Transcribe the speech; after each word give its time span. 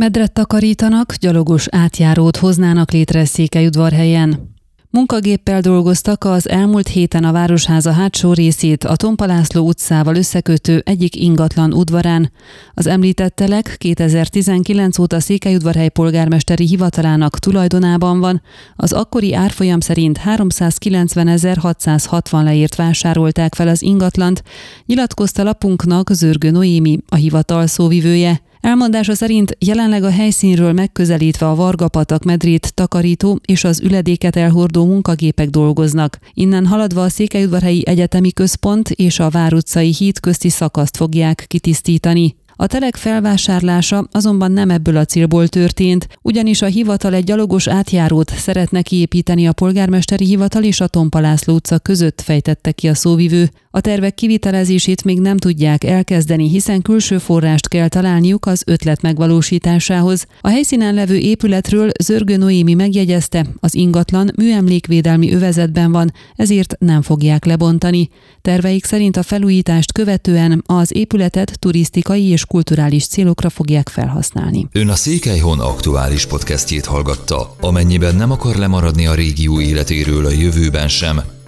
Medret 0.00 0.32
takarítanak, 0.32 1.14
gyalogos 1.14 1.66
átjárót 1.70 2.36
hoznának 2.36 2.90
létre 2.90 3.24
Székelyudvarhelyen. 3.24 4.54
Munkagéppel 4.90 5.60
dolgoztak 5.60 6.24
az 6.24 6.48
elmúlt 6.48 6.88
héten 6.88 7.24
a 7.24 7.32
Városháza 7.32 7.92
hátsó 7.92 8.32
részét 8.32 8.84
a 8.84 8.96
Tompalászló 8.96 9.66
utcával 9.66 10.16
összekötő 10.16 10.82
egyik 10.84 11.16
ingatlan 11.16 11.72
udvarán. 11.72 12.32
Az 12.74 12.86
említett 12.86 13.34
telek 13.34 13.74
2019 13.78 14.98
óta 14.98 15.20
Székelyudvarhely 15.20 15.88
polgármesteri 15.88 16.66
hivatalának 16.66 17.38
tulajdonában 17.38 18.20
van. 18.20 18.42
Az 18.76 18.92
akkori 18.92 19.34
árfolyam 19.34 19.80
szerint 19.80 20.20
390.660 20.24 22.42
leért 22.42 22.74
vásárolták 22.74 23.54
fel 23.54 23.68
az 23.68 23.82
ingatlant, 23.82 24.42
nyilatkozta 24.86 25.42
lapunknak 25.42 26.12
Zörgő 26.12 26.50
Noémi, 26.50 26.98
a 27.08 27.16
hivatal 27.16 27.66
szóvivője. 27.66 28.40
Elmondása 28.60 29.14
szerint 29.14 29.56
jelenleg 29.58 30.02
a 30.02 30.10
helyszínről 30.10 30.72
megközelítve 30.72 31.48
a 31.48 31.54
Vargapatak 31.54 32.24
medrét 32.24 32.74
takarító 32.74 33.40
és 33.44 33.64
az 33.64 33.80
üledéket 33.80 34.36
elhordó 34.36 34.86
munkagépek 34.86 35.48
dolgoznak. 35.48 36.18
Innen 36.34 36.66
haladva 36.66 37.02
a 37.02 37.08
Székelyudvarhelyi 37.08 37.82
Egyetemi 37.86 38.32
Központ 38.32 38.90
és 38.90 39.18
a 39.18 39.30
Vár 39.30 39.56
híd 39.98 40.20
közti 40.20 40.48
szakaszt 40.48 40.96
fogják 40.96 41.44
kitisztítani. 41.46 42.34
A 42.60 42.66
telek 42.66 42.96
felvásárlása 42.96 44.08
azonban 44.12 44.52
nem 44.52 44.70
ebből 44.70 44.96
a 44.96 45.04
célból 45.04 45.48
történt, 45.48 46.08
ugyanis 46.22 46.62
a 46.62 46.66
hivatal 46.66 47.14
egy 47.14 47.24
gyalogos 47.24 47.68
átjárót 47.68 48.30
szeretne 48.30 48.82
kiépíteni 48.82 49.46
a 49.46 49.52
polgármesteri 49.52 50.24
hivatal 50.24 50.62
és 50.62 50.80
a 50.80 50.86
Tompalászló 50.86 51.54
utca 51.54 51.78
között, 51.78 52.20
fejtette 52.20 52.72
ki 52.72 52.88
a 52.88 52.94
szóvivő. 52.94 53.50
A 53.72 53.80
tervek 53.80 54.14
kivitelezését 54.14 55.04
még 55.04 55.20
nem 55.20 55.36
tudják 55.36 55.84
elkezdeni, 55.84 56.48
hiszen 56.48 56.82
külső 56.82 57.18
forrást 57.18 57.68
kell 57.68 57.88
találniuk 57.88 58.46
az 58.46 58.62
ötlet 58.66 59.02
megvalósításához. 59.02 60.26
A 60.40 60.48
helyszínen 60.48 60.94
levő 60.94 61.16
épületről 61.16 61.90
Zörgő 62.02 62.36
Noémi 62.36 62.74
megjegyezte, 62.74 63.46
az 63.60 63.74
ingatlan 63.74 64.30
műemlékvédelmi 64.36 65.32
övezetben 65.32 65.92
van, 65.92 66.12
ezért 66.36 66.74
nem 66.78 67.02
fogják 67.02 67.44
lebontani. 67.44 68.08
Terveik 68.42 68.84
szerint 68.84 69.16
a 69.16 69.22
felújítást 69.22 69.92
követően 69.92 70.62
az 70.66 70.96
épületet 70.96 71.58
turisztikai 71.58 72.24
és 72.24 72.44
kulturális 72.44 73.06
célokra 73.06 73.50
fogják 73.50 73.88
felhasználni. 73.88 74.66
Ön 74.72 74.88
a 74.88 74.94
Székelyhon 74.94 75.60
aktuális 75.60 76.26
podcastjét 76.26 76.84
hallgatta. 76.84 77.56
Amennyiben 77.60 78.16
nem 78.16 78.30
akar 78.30 78.56
lemaradni 78.56 79.06
a 79.06 79.14
régió 79.14 79.60
életéről 79.60 80.26
a 80.26 80.30
jövőben 80.30 80.88
sem, 80.88 81.20